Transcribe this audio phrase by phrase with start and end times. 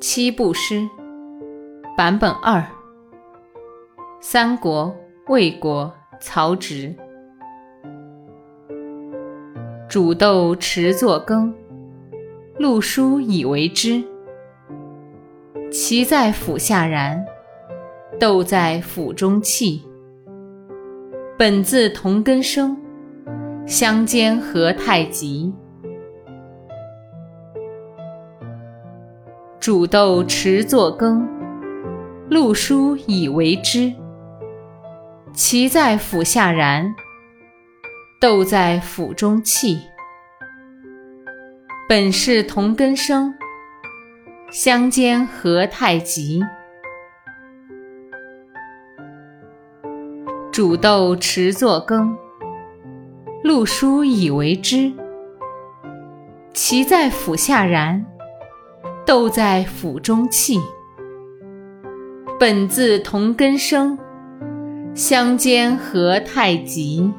[0.00, 0.88] 七步诗
[1.96, 2.64] 版本二，
[4.20, 4.94] 三国、
[5.28, 6.94] 魏国、曹植。
[9.88, 11.54] 煮豆持作羹，
[12.58, 14.02] 漉菽以为汁。
[15.70, 17.24] 萁在釜下燃，
[18.20, 19.82] 豆在釜中泣。
[21.38, 22.76] 本自同根生，
[23.66, 25.52] 相煎何太急。
[29.66, 31.28] 煮豆持作羹，
[32.30, 33.92] 漉菽以为汁。
[35.34, 36.94] 萁在釜下燃，
[38.20, 39.80] 豆在釜中泣。
[41.88, 43.34] 本是同根生，
[44.52, 46.40] 相煎何太急。
[50.52, 52.16] 煮豆持作羹，
[53.42, 54.92] 漉菽以为汁。
[56.54, 58.06] 萁在釜下燃，
[59.06, 60.60] 豆在釜中泣。
[62.40, 63.96] 本自同根生，
[64.94, 67.12] 相煎何太急。